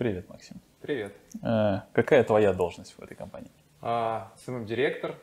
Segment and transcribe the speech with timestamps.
[0.00, 0.56] Привет, Максим.
[0.80, 1.12] Привет.
[1.42, 3.50] Э, какая твоя должность в этой компании?
[3.82, 5.14] А, SMM-директор.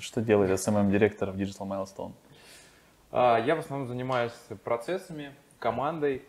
[0.00, 2.12] Что делает SMM-директор в Digital Milestone?
[3.12, 4.32] А, я в основном занимаюсь
[4.64, 6.24] процессами, командой,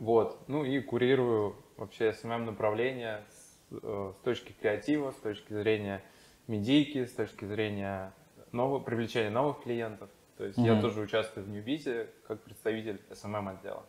[0.00, 6.02] вот, ну и курирую вообще SMM-направление с, э, с точки креатива, с точки зрения
[6.48, 8.12] медийки, с точки зрения
[8.50, 10.10] нового, привлечения новых клиентов.
[10.38, 10.74] То есть mm-hmm.
[10.74, 13.84] я тоже участвую в new biz е как представитель SMM-отдела.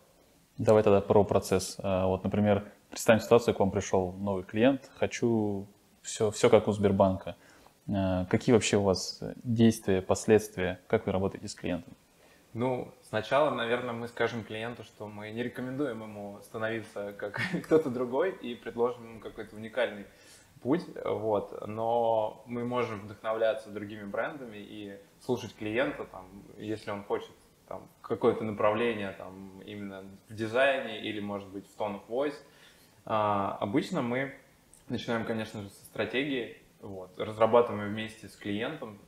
[0.58, 1.78] Давай тогда про процесс.
[1.80, 5.68] А, вот, например, представим ситуацию, к вам пришел новый клиент, хочу
[6.04, 7.36] все, все как у Сбербанка.
[7.92, 11.94] А, какие вообще у вас действия, последствия, как вы работаете с клиентом?
[12.54, 18.32] Ну, сначала, наверное, мы скажем клиенту, что мы не рекомендуем ему становиться как кто-то другой
[18.32, 20.06] и предложим ему какой-то уникальный
[20.62, 26.26] путь, вот, но мы можем вдохновляться другими брендами и слушать клиента, там,
[26.58, 27.32] если он хочет
[27.68, 32.36] там, какое-то направление там, именно в дизайне или, может быть, в tone of voice.
[33.06, 34.34] А, обычно мы
[34.90, 39.00] начинаем, конечно же, со стратегии, вот, разрабатываем вместе с клиентом,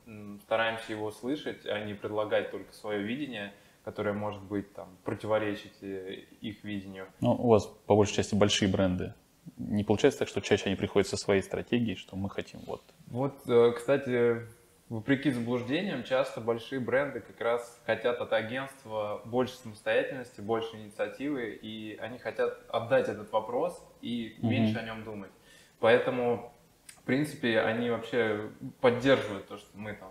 [0.44, 3.54] стараемся его слышать, а не предлагать только свое видение,
[3.84, 7.08] которое может быть там, противоречить э, их видению.
[7.20, 9.14] Ну, у вас по большей части большие бренды.
[9.58, 12.82] Не получается так, что чаще они приходят со своей стратегией, что мы хотим вот.
[13.08, 14.42] Вот, э, кстати,
[14.90, 21.98] вопреки заблуждениям, часто большие бренды как раз хотят от агентства больше самостоятельности, больше инициативы, и
[21.98, 24.48] они хотят отдать этот вопрос и mm-hmm.
[24.48, 25.32] меньше о нем думать.
[25.80, 26.54] Поэтому,
[26.98, 30.10] в принципе, они вообще поддерживают то, что мы там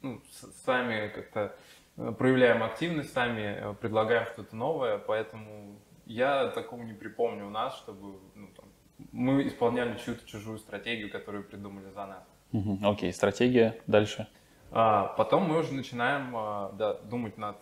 [0.00, 0.22] ну,
[0.64, 1.56] сами как-то
[1.96, 7.76] э, проявляем активность, сами э, предлагаем что-то новое, поэтому я такого не припомню у нас,
[7.78, 8.66] чтобы ну, там,
[9.12, 12.33] мы исполняли чью-то чужую стратегию, которую придумали за нас.
[12.54, 12.78] Угу.
[12.82, 14.28] Окей, стратегия дальше.
[14.70, 17.56] А, потом мы уже начинаем а, да, думать над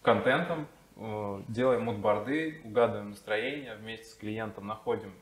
[0.00, 0.66] контентом,
[0.96, 5.12] а, делаем мудборды, угадываем настроение, вместе с клиентом находим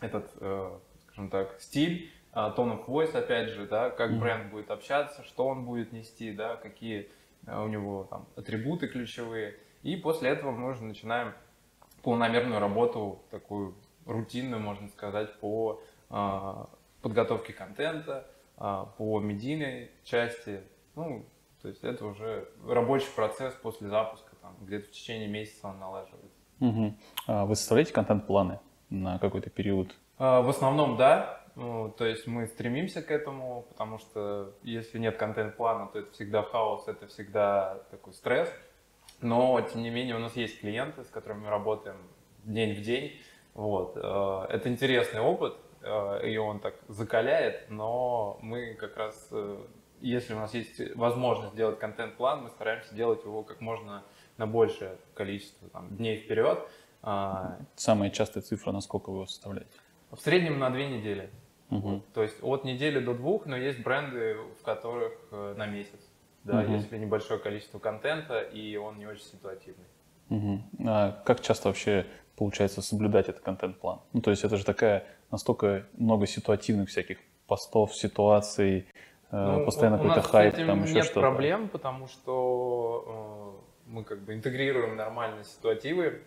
[0.00, 4.50] этот, а, скажем так, стиль, а, tone of voice, опять же, да, как mm бренд
[4.52, 7.10] будет общаться, что он будет нести, да, какие
[7.44, 9.56] а, у него там атрибуты ключевые.
[9.82, 11.32] И после этого мы уже начинаем
[12.02, 13.74] полномерную работу, такую
[14.06, 16.68] рутинную, можно сказать, по а,
[17.02, 18.26] подготовки контента,
[18.58, 20.60] а, по медийной части.
[20.96, 21.24] Ну,
[21.62, 26.36] то есть это уже рабочий процесс после запуска, там, где-то в течение месяца он налаживается.
[26.60, 26.94] Угу.
[27.28, 28.58] А вы составляете контент-планы
[28.90, 29.94] на какой-то период?
[30.18, 31.40] А, в основном, да.
[31.54, 36.42] Ну, то есть мы стремимся к этому, потому что если нет контент-плана, то это всегда
[36.42, 38.52] хаос, это всегда такой стресс.
[39.20, 41.96] Но, тем не менее, у нас есть клиенты, с которыми мы работаем
[42.44, 43.12] день в день.
[43.54, 43.96] Вот.
[43.96, 45.56] Э, это интересный опыт,
[45.88, 49.56] Э, и он так закаляет, но мы как раз, э,
[50.00, 54.04] если у нас есть возможность сделать контент-план, мы стараемся делать его как можно
[54.36, 56.58] на большее количество там, дней вперед.
[57.02, 59.70] А, Самая частая цифра, насколько вы его составляете?
[60.10, 61.30] В среднем на две недели.
[61.70, 62.02] Угу.
[62.14, 66.00] То есть от недели до двух, но есть бренды, в которых э, на месяц.
[66.44, 66.72] Да, угу.
[66.72, 69.84] если небольшое количество контента, и он не очень ситуативный.
[70.30, 70.62] Угу.
[70.86, 72.06] А как часто вообще
[72.38, 74.00] получается соблюдать этот контент-план?
[74.12, 78.86] Ну, то есть это же такая настолько много ситуативных всяких постов, ситуаций,
[79.30, 81.20] э, ну, постоянно какой-то хайп, там еще нет что-то.
[81.20, 86.22] нет проблем, потому что э, мы как бы интегрируем нормальные ситуативы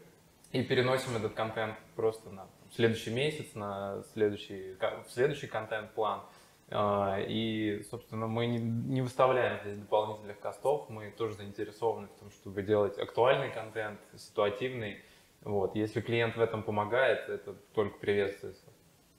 [0.51, 4.75] и переносим этот контент просто на следующий месяц, на следующий,
[5.07, 6.21] в следующий контент-план.
[6.69, 12.31] Э, и, собственно, мы не, не выставляем здесь дополнительных костов, мы тоже заинтересованы в том,
[12.31, 14.97] чтобы делать актуальный контент, ситуативный.
[15.43, 15.75] Вот.
[15.75, 18.65] Если клиент в этом помогает, это только приветствуется.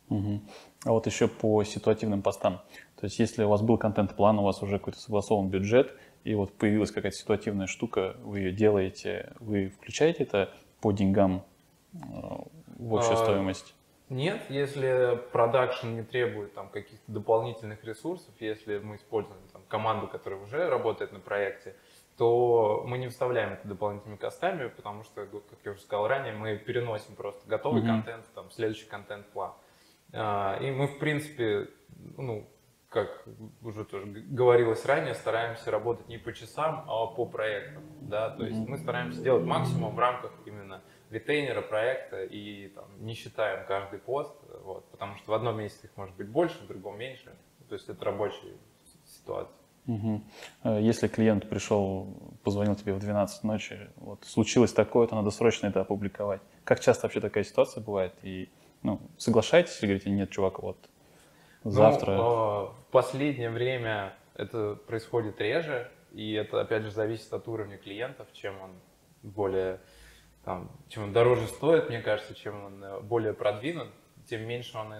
[0.08, 0.40] Угу.
[0.84, 2.62] А вот еще по ситуативным постам.
[3.00, 5.94] То есть если у вас был контент-план, у вас уже какой-то согласован бюджет,
[6.24, 11.44] и вот появилась какая-то ситуативная штука, вы ее делаете, вы включаете это по деньгам
[11.94, 11.98] э,
[12.78, 13.74] в общую а, стоимость?
[14.08, 19.40] Нет, если продакшн не требует там каких-то дополнительных ресурсов, если мы используем
[19.72, 21.74] команду, которая уже работает на проекте,
[22.18, 26.58] то мы не вставляем это дополнительными костами, потому что, как я уже сказал ранее, мы
[26.58, 27.86] переносим просто готовый mm-hmm.
[27.86, 29.52] контент, там, следующий контент-план.
[30.12, 31.70] А, и мы, в принципе,
[32.18, 32.46] ну,
[32.90, 33.24] как
[33.62, 37.82] уже тоже говорилось ранее, стараемся работать не по часам, а по проектам.
[38.02, 38.28] Да?
[38.36, 43.66] То есть мы стараемся делать максимум в рамках именно ретейнера проекта и там, не считаем
[43.66, 47.34] каждый пост, вот, потому что в одном месяце их может быть больше, в другом меньше.
[47.70, 48.58] То есть это рабочая
[49.06, 49.61] ситуация.
[49.86, 50.22] Угу.
[50.80, 52.06] Если клиент пришел,
[52.44, 56.40] позвонил тебе в 12 ночи, вот случилось такое, то надо срочно это опубликовать.
[56.64, 58.14] Как часто вообще такая ситуация бывает?
[58.22, 58.48] И
[58.82, 60.78] ну, соглашаетесь или говорите, нет, чувак, вот
[61.64, 62.16] завтра?
[62.16, 62.22] Ну,
[62.66, 68.28] в последнее время это происходит реже, и это, опять же, зависит от уровня клиентов.
[68.32, 68.70] Чем он
[69.22, 69.80] более
[70.44, 73.88] там, чем он дороже стоит, мне кажется, чем он э, более продвинут,
[74.28, 74.92] тем меньше он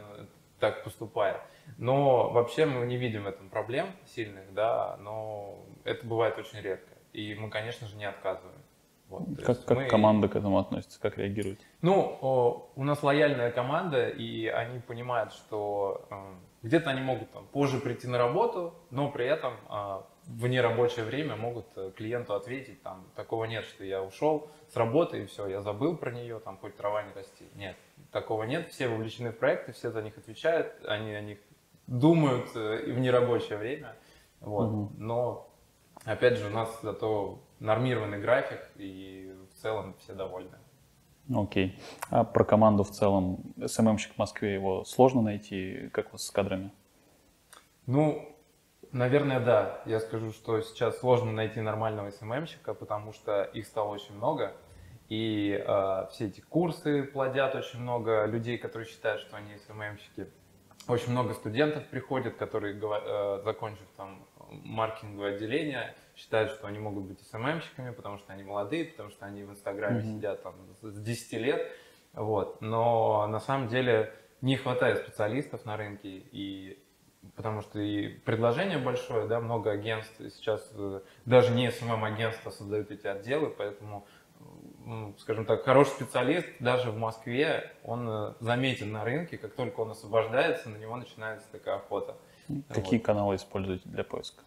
[0.63, 1.41] так поступает.
[1.77, 6.93] Но вообще мы не видим в этом проблем сильных, да, но это бывает очень редко.
[7.13, 8.63] И мы, конечно же, не отказываем.
[9.09, 9.89] Вот, как как мы...
[9.89, 11.59] команда к этому относится, как реагирует?
[11.83, 17.45] Ну, о, у нас лояльная команда, и они понимают, что э, где-то они могут там,
[17.49, 22.83] позже прийти на работу, но при этом э, в нерабочее время могут э, клиенту ответить,
[22.83, 26.59] там, такого нет, что я ушел с работы и все, я забыл про нее, там,
[26.59, 27.45] хоть трава не расти.
[27.55, 27.77] Нет,
[28.11, 31.39] такого нет, все вовлечены в проекты, все за них отвечают, они о них
[31.87, 33.97] думают э, и в нерабочее время,
[34.41, 34.93] вот, угу.
[34.97, 35.49] но
[36.05, 40.57] опять же у нас зато нормированный график и в целом все довольны.
[41.35, 41.79] Окей.
[42.11, 46.31] А про команду в целом, СММщик в Москве, его сложно найти, как у вас с
[46.31, 46.73] кадрами?
[47.87, 48.32] Ну,
[48.93, 49.83] наверное, да.
[49.87, 54.55] Я скажу, что сейчас сложно найти нормального СММщика, потому что их стало очень много.
[55.09, 60.29] И э, все эти курсы плодят очень много людей, которые считают, что они СММщики.
[60.89, 67.21] Очень много студентов приходят, которые, э, закончив там маркетинговое отделение, считают, что они могут быть
[67.21, 70.17] СММщиками, потому что они молодые, потому что они в Инстаграме mm-hmm.
[70.17, 71.73] сидят там с 10 лет.
[72.15, 72.61] Вот.
[72.61, 76.82] Но на самом деле не хватает специалистов на рынке, и
[77.37, 83.07] потому что и предложение большое, да, много агентств сейчас э, даже не СММ-агентства создают эти
[83.07, 84.07] отделы, поэтому,
[85.19, 89.91] скажем так, хороший специалист даже в Москве, он э, заметен на рынке, как только он
[89.93, 92.17] освобождается, на него начинается такая охота.
[92.69, 93.07] Какие вот.
[93.07, 94.43] каналы используете для поиска?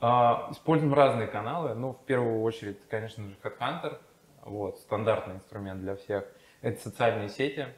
[0.00, 1.74] А, используем разные каналы.
[1.74, 3.98] Ну, в первую очередь, конечно же, Headhunter.
[4.42, 6.24] Вот, стандартный инструмент для всех.
[6.62, 7.68] Это социальные сети,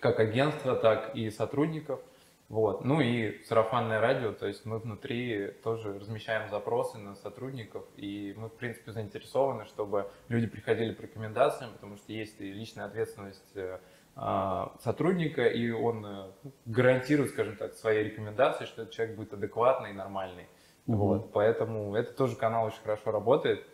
[0.00, 2.00] как агентства, так и сотрудников.
[2.48, 2.84] Вот.
[2.84, 8.48] Ну и сарафанное радио, то есть мы внутри тоже размещаем запросы на сотрудников, и мы,
[8.48, 13.80] в принципе, заинтересованы, чтобы люди приходили по рекомендациям, потому что есть и личная ответственность э,
[14.14, 16.30] а, сотрудника, и он э,
[16.66, 20.46] гарантирует, скажем так, своей рекомендации, что этот человек будет адекватный и нормальный.
[20.86, 20.96] Угу.
[20.96, 23.66] Вот, поэтому это тоже канал очень хорошо работает.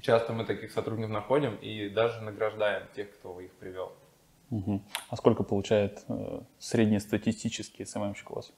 [0.00, 3.92] Часто мы таких сотрудников находим и даже награждаем тех, кто их привел.
[4.50, 4.82] Угу.
[5.08, 8.52] А сколько получает э, среднестатистический СММщик у вас?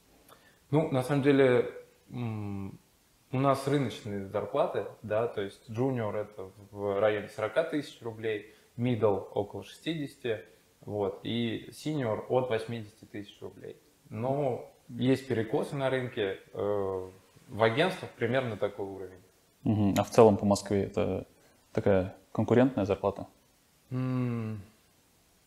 [0.70, 1.70] Ну, на самом деле,
[2.10, 9.28] у нас рыночные зарплаты, да, то есть junior это в районе 40 тысяч рублей, middle
[9.34, 10.42] около 60,
[10.82, 13.76] вот, и senior от 80 тысяч рублей.
[14.08, 17.10] Но есть перекосы на рынке, э,
[17.48, 19.20] в агентствах примерно такой уровень.
[19.64, 19.94] Угу.
[19.98, 21.26] А в целом по Москве это
[21.72, 23.26] такая конкурентная зарплата?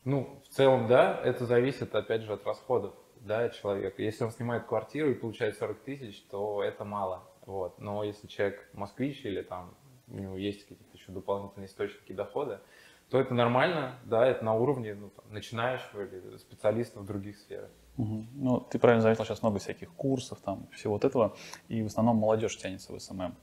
[0.06, 4.02] Ну, в целом, да, это зависит, опять же, от расходов да, человека.
[4.02, 7.24] Если он снимает квартиру и получает 40 тысяч, то это мало.
[7.46, 7.80] Вот.
[7.80, 9.74] Но если человек москвич или там
[10.07, 12.62] у него есть какие-то еще дополнительные источники дохода,
[13.10, 17.69] то это нормально, да, это на уровне ну, там, начинающего или специалиста в других сферах.
[17.98, 18.25] Угу.
[18.34, 21.36] Ну, ты правильно заметил, сейчас много всяких курсов, там, всего вот этого,
[21.68, 23.36] и в основном молодежь тянется в SMM.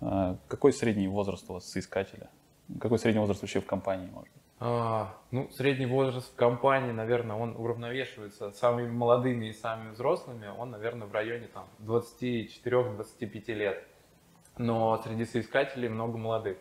[0.00, 2.30] А, какой средний возраст у вас соискателя?
[2.80, 4.32] Какой средний возраст вообще в компании, может?
[4.62, 10.70] А, ну, средний возраст в компании, наверное, он уравновешивается самыми молодыми и самыми взрослыми, он,
[10.70, 13.82] наверное, в районе там 24-25 лет.
[14.58, 16.58] Но среди соискателей много молодых.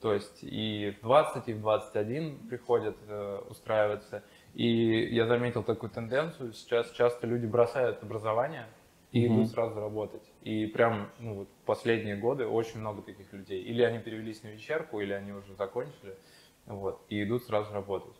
[0.00, 4.22] То есть и в 20, и в 21 приходят э, устраиваться.
[4.54, 8.66] И я заметил такую тенденцию, сейчас часто люди бросают образование
[9.10, 9.34] и mm-hmm.
[9.34, 10.22] идут сразу работать.
[10.42, 13.60] И прям ну, вот последние годы очень много таких людей.
[13.62, 16.16] Или они перевелись на вечерку, или они уже закончили,
[16.66, 18.16] вот, и идут сразу работать.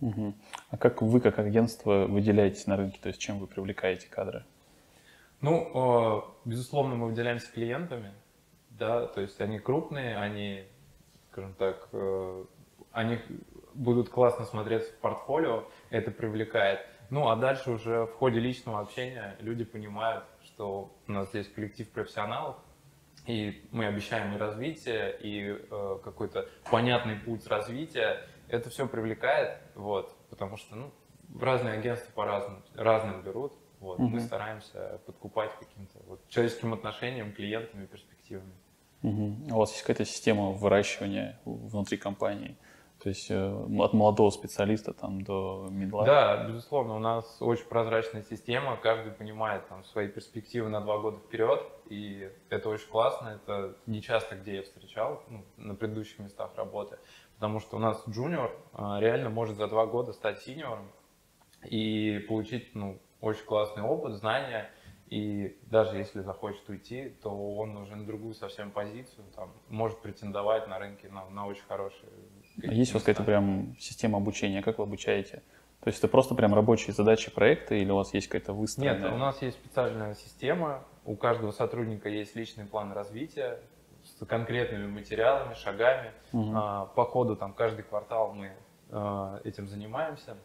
[0.00, 0.34] Угу.
[0.70, 2.98] А как вы, как агентство, выделяетесь на рынке?
[3.00, 4.44] То есть чем вы привлекаете кадры?
[5.40, 8.12] Ну, э, безусловно, мы выделяемся клиентами,
[8.70, 10.64] да, то есть они крупные, они,
[11.30, 12.44] скажем так, э,
[12.92, 13.18] они
[13.74, 16.80] будут классно смотреться в портфолио, это привлекает.
[17.10, 21.88] Ну, а дальше уже в ходе личного общения люди понимают, что у нас здесь коллектив
[21.90, 22.56] профессионалов,
[23.26, 28.22] и мы обещаем и развитие, и э, какой-то понятный путь развития.
[28.48, 30.92] Это все привлекает, вот, потому что ну,
[31.40, 33.52] разные агентства по-разному, разным берут.
[33.80, 34.08] Вот, угу.
[34.08, 38.54] Мы стараемся подкупать каким-то вот, человеческим отношением, клиентами, перспективами.
[39.02, 39.54] Угу.
[39.54, 42.56] У вас есть какая-то система выращивания внутри компании?
[43.06, 46.04] То есть э, от молодого специалиста там до медла?
[46.04, 51.18] Да, безусловно, у нас очень прозрачная система, каждый понимает там свои перспективы на два года
[51.18, 56.50] вперед, и это очень классно, это не часто где я встречал ну, на предыдущих местах
[56.56, 56.98] работы,
[57.36, 60.90] потому что у нас джуниор а, реально может за два года стать синьором
[61.62, 64.68] и получить ну, очень классный опыт, знания,
[65.06, 70.66] и даже если захочет уйти, то он уже на другую совсем позицию, там, может претендовать
[70.66, 72.10] на рынке на, на очень хорошие
[72.62, 75.42] есть у вас какая-то прям система обучения, как вы обучаете?
[75.80, 78.98] То есть это просто прям рабочие задачи проекта или у вас есть какая-то выстроенная?
[79.02, 83.60] Нет, у нас есть специальная система, у каждого сотрудника есть личный план развития
[84.04, 86.10] с конкретными материалами, шагами.
[86.32, 88.52] А, По ходу там каждый квартал мы
[88.90, 90.36] а, этим занимаемся,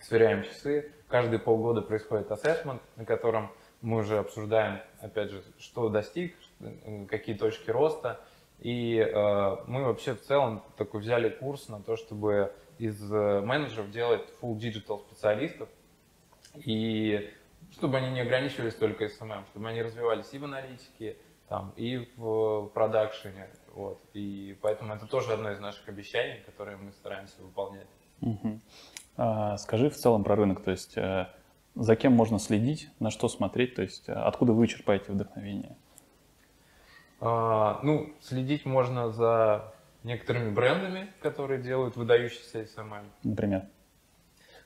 [0.00, 0.92] сверяем часы.
[1.08, 7.36] Каждые полгода происходит ассессмент, на котором мы уже обсуждаем, опять же, что достиг, м, какие
[7.36, 8.20] точки роста.
[8.60, 13.90] И э, мы вообще в целом такой взяли курс на то, чтобы из э, менеджеров
[13.90, 15.68] делать full digital специалистов.
[16.56, 17.30] И
[17.72, 21.16] чтобы они не ограничивались только SMM, чтобы они развивались и в аналитике,
[21.48, 23.48] там, и в продакшене.
[23.74, 24.00] Вот.
[24.14, 27.86] И поэтому это тоже одно из наших обещаний, которые мы стараемся выполнять.
[28.20, 28.62] Мгм.
[29.16, 31.26] А, скажи в целом про рынок, то есть э,
[31.74, 35.76] за кем можно следить, на что смотреть, то есть э, откуда вы черпаете вдохновение?
[37.20, 43.04] А, ну, следить можно за некоторыми брендами, которые делают выдающийся SMM.
[43.24, 43.62] Например?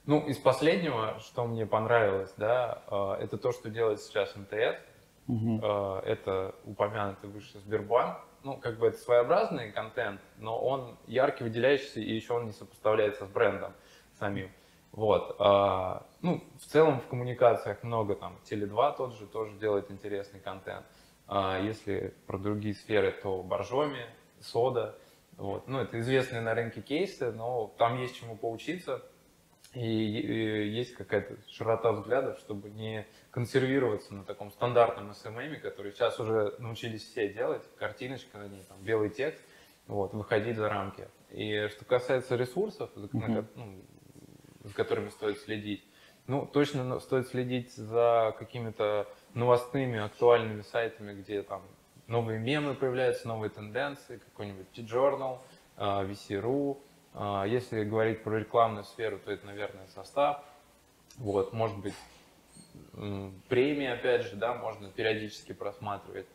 [0.07, 4.79] Ну, из последнего, что мне понравилось, да, а, это то, что делает сейчас МТС.
[5.27, 5.61] Мгм.
[5.63, 8.19] А, Это упомянутый выше Сбербанк.
[8.43, 13.27] Ну, как бы это своеобразный контент, но он яркий, выделяющийся, и еще он не сопоставляется
[13.27, 13.75] с брендом
[14.19, 14.51] самим.
[14.93, 15.39] Вот.
[15.39, 18.39] Ну, в целом в коммуникациях много там.
[18.51, 20.87] Теле2 тот же тоже делает интересный контент.
[21.33, 24.05] А Если про другие сферы, то Боржоми,
[24.41, 24.99] Сода.
[25.37, 25.69] Вот.
[25.69, 29.01] Ну, это известные на рынке кейсы, но там есть чему поучиться.
[29.73, 36.57] И есть какая-то широта взглядов, чтобы не консервироваться на таком стандартном SMM, который сейчас уже
[36.59, 39.41] научились все делать, картиночка на ней, там, белый текст,
[39.87, 41.07] вот, выходить за рамки.
[41.31, 43.81] И что касается ресурсов, ко- ну,
[44.65, 45.85] за которыми стоит следить,
[46.27, 51.63] ну, точно стоит следить за какими-то новостными, актуальными сайтами, где там
[52.07, 55.39] новые мемы появляются, новые тенденции, какой-нибудь T-Journal,
[55.77, 56.79] а, VC.ru.
[57.15, 60.43] А, Если говорить про рекламную сферу, то это, наверное, состав.
[61.17, 61.95] Вот, может быть,
[63.49, 66.27] премии, опять же, да, можно периодически просматривать.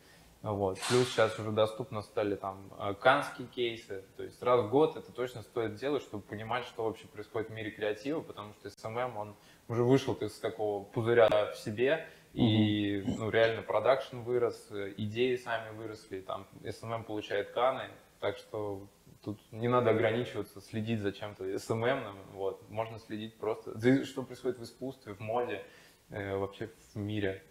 [0.42, 0.78] Вот.
[0.88, 5.10] Плюс сейчас уже доступно стали там э, канские кейсы, то есть раз в год это
[5.10, 9.34] точно стоит делать, чтобы понимать, что вообще происходит в мире креатива, потому что SMM, он
[9.66, 15.74] уже вышел из такого пузыря в себе, и ну, реально продакшн вырос, э, идеи сами
[15.74, 17.88] выросли, там SMM получает каны,
[18.20, 18.86] так что
[19.24, 24.58] тут не надо ограничиваться, следить за чем-то SMM, вот, можно следить просто, за что происходит
[24.58, 25.62] в искусстве, в моде,
[26.10, 27.42] э, вообще в мире.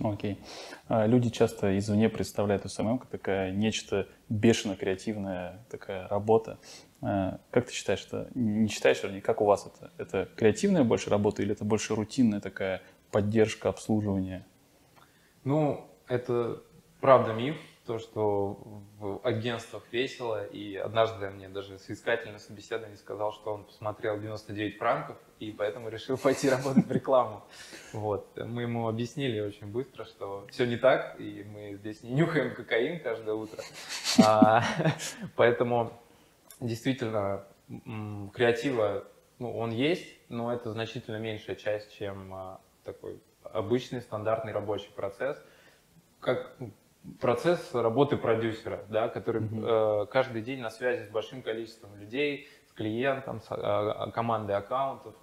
[0.00, 0.38] Окей.
[0.88, 6.58] А, Люди часто извне представляют SMM как такая нечто бешено креативная такая работа.
[7.02, 9.92] А, Как ты считаешь, это не считаешь, вернее, как у вас это?
[9.98, 12.80] Это креативная больше работа или это больше рутинная такая
[13.10, 14.46] поддержка, обслуживание?
[15.44, 16.62] Ну, это
[17.00, 23.32] правда миф, то, что в агентствах весело, и однажды мне даже соискатель на собеседовании сказал,
[23.32, 27.42] что он посмотрел 99 франков, и поэтому решил пойти работать в рекламу.
[27.92, 28.28] Вот.
[28.36, 33.00] Мы ему объяснили очень быстро, что все не так, и мы здесь не нюхаем кокаин
[33.00, 33.60] каждое утро.
[34.24, 34.62] А,
[35.36, 35.92] Поэтому
[36.60, 37.44] действительно
[38.34, 39.04] креатива,
[39.38, 42.60] ну, он есть, но это значительно меньшая часть, чем а,
[42.92, 45.42] такой обычный стандартный рабочий процесс.
[46.20, 46.56] Как
[47.20, 49.64] процесс работы продюсера, да, который Мгм.
[49.64, 55.14] э, каждый день на связи с большим количеством людей, с клиентом, с а, командой аккаунтов.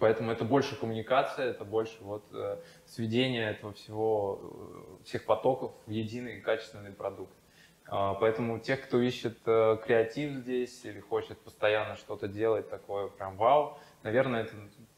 [0.00, 4.40] Поэтому это больше коммуникация, это больше вот э, сведение этого всего,
[5.00, 7.32] э, всех потоков в единый качественный продукт.
[7.88, 13.36] А, Поэтому тех, кто ищет э, креатив здесь или хочет постоянно что-то делать такое прям
[13.36, 14.54] вау, наверное, это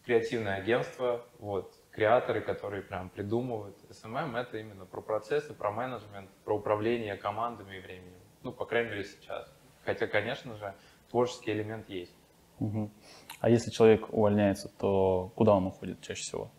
[0.06, 3.76] креативное агентство, вот, креаторы, которые прям придумывают.
[3.90, 8.22] SMM— это именно про процессы, про менеджмент, про управление командами и временем.
[8.44, 9.52] Ну, по крайней мере, сейчас.
[9.84, 10.74] Хотя, конечно же,
[11.10, 12.14] творческий элемент есть.
[12.60, 12.92] Мгм.
[13.40, 16.50] А если человек увольняется, то куда он уходит чаще всего?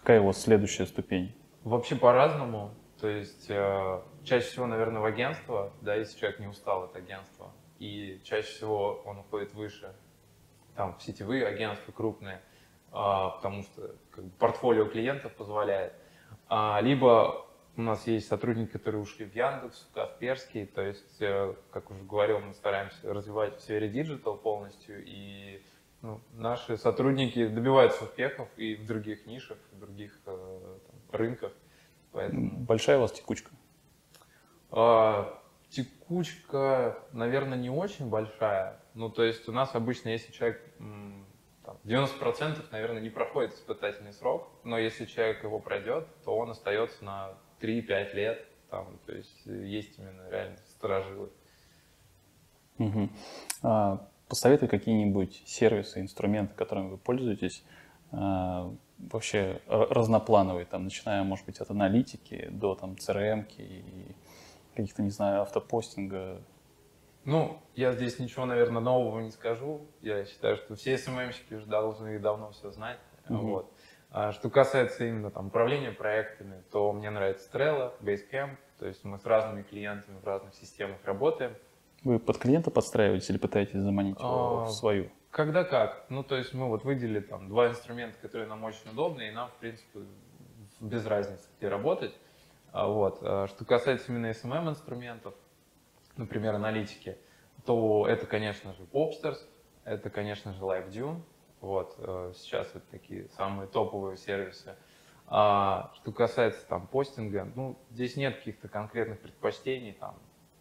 [0.00, 1.34] Какая его следующая ступень?
[1.64, 2.74] Вообще по-разному.
[3.00, 7.52] То есть э, чаще всего, наверное, в агентство, да, если человек не устал от агентства.
[7.78, 9.94] И чаще всего он уходит выше,
[10.74, 12.42] там, в сетевые агентства крупные,
[12.96, 15.92] потому что как бы, портфолио клиентов позволяет.
[16.48, 21.54] А, либо у нас есть сотрудники, которые ушли в Яндекс, в Касперский, то есть, э,
[21.70, 25.62] как уже говорил, мы стараемся развивать в сфере digital полностью, и
[26.00, 31.52] ну, наши сотрудники добиваются успехов и в других нишах, в других э, там, рынках.
[32.12, 33.50] Поэтому Большая у вас текучка?
[34.70, 38.80] а, текучка, наверное, не очень большая.
[38.94, 40.62] Ну, то есть у нас обычно, если человек
[41.66, 47.04] там, 90%, наверное, не проходит испытательный срок, но если человек его пройдет, то он остается
[47.04, 48.46] на 3-5 лет.
[48.70, 51.30] Там, то есть есть именно реально сторожилы.
[52.78, 53.08] Угу.
[53.62, 57.64] А, посоветуй какие-нибудь сервисы, инструменты, которыми вы пользуетесь,
[58.12, 64.14] а, вообще разноплановые, там, начиная, может быть, от аналитики до там CRM и
[64.74, 66.42] каких-то, не знаю, автопостинга.
[67.26, 69.86] Ну, я здесь ничего, наверное, нового не скажу.
[70.00, 72.98] Я считаю, что все СММщики уже должны давно все знать.
[73.28, 73.38] Угу.
[73.38, 73.72] Вот.
[74.10, 79.18] А что касается именно там управления проектами, то мне нравится Trello, Basecamp, то есть мы
[79.18, 81.56] с разными клиентами в разных системах работаем.
[82.04, 85.10] Вы под клиента подстраиваетесь или пытаетесь заманить его а, в свою?
[85.32, 86.06] Когда как.
[86.08, 89.48] Ну, то есть мы вот выделили там два инструмента, которые нам очень удобны, и нам,
[89.48, 90.00] в принципе,
[90.80, 92.14] без разницы, где работать.
[92.70, 93.18] А вот.
[93.22, 95.34] А что касается именно SMM инструментов,
[96.16, 97.16] например, аналитики,
[97.64, 99.38] то это, конечно же, Popsters,
[99.84, 101.22] это, конечно же, LiveDune.
[101.60, 101.94] Вот.
[101.98, 104.74] Э, сейчас это такие самые топовые сервисы.
[105.26, 110.14] А что касается там постинга, ну, здесь нет каких-то конкретных предпочтений, там,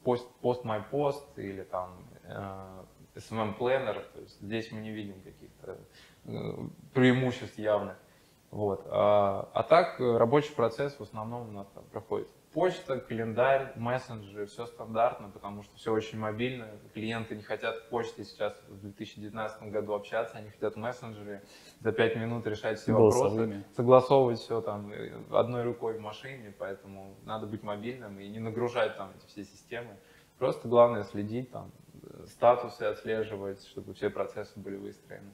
[0.04, 2.84] пост, пост my post или там э,
[3.16, 5.78] SMM Planner, то есть здесь мы не видим каких-то
[6.26, 7.98] э, преимуществ явных.
[8.50, 8.88] Вот.
[8.90, 14.66] А, а так рабочий процесс в основном у нас там проходит почта, календарь, мессенджеры, все
[14.66, 16.68] стандартно, потому что все очень мобильно.
[16.94, 21.44] Клиенты не хотят в почте сейчас в 2019 году общаться, они хотят мессенджеры,
[21.82, 27.18] за 5 минут решать все вопросы, согласовывать все там э, одной рукой в машине, поэтому
[27.26, 29.98] надо быть мобильным и не нагружать там эти все системы.
[30.38, 35.34] Просто главное следить, там, э, статусы отслеживать, чтобы все процессы были выстроены.